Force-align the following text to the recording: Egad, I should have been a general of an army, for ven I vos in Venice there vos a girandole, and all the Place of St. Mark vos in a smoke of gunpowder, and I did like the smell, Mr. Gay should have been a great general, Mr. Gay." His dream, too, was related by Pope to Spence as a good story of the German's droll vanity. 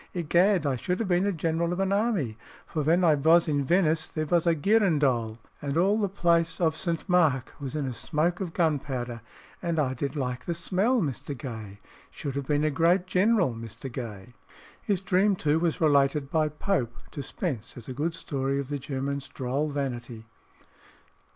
Egad, 0.15 0.65
I 0.65 0.77
should 0.77 0.97
have 0.99 1.07
been 1.07 1.27
a 1.27 1.31
general 1.31 1.71
of 1.71 1.79
an 1.79 1.93
army, 1.93 2.35
for 2.65 2.81
ven 2.81 3.03
I 3.03 3.13
vos 3.13 3.47
in 3.47 3.63
Venice 3.63 4.07
there 4.07 4.25
vos 4.25 4.47
a 4.47 4.55
girandole, 4.55 5.37
and 5.61 5.77
all 5.77 5.99
the 5.99 6.09
Place 6.09 6.59
of 6.59 6.75
St. 6.75 7.07
Mark 7.07 7.53
vos 7.59 7.75
in 7.75 7.85
a 7.85 7.93
smoke 7.93 8.39
of 8.41 8.51
gunpowder, 8.55 9.21
and 9.61 9.77
I 9.77 9.93
did 9.93 10.15
like 10.15 10.45
the 10.45 10.55
smell, 10.55 11.01
Mr. 11.03 11.37
Gay 11.37 11.77
should 12.09 12.33
have 12.35 12.47
been 12.47 12.63
a 12.63 12.71
great 12.71 13.05
general, 13.05 13.53
Mr. 13.53 13.91
Gay." 13.91 14.33
His 14.81 15.01
dream, 15.01 15.35
too, 15.35 15.59
was 15.59 15.79
related 15.79 16.31
by 16.31 16.49
Pope 16.49 16.95
to 17.11 17.21
Spence 17.21 17.77
as 17.77 17.87
a 17.87 17.93
good 17.93 18.15
story 18.15 18.59
of 18.59 18.69
the 18.69 18.79
German's 18.79 19.27
droll 19.27 19.69
vanity. 19.69 20.25